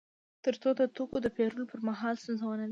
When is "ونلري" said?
2.47-2.69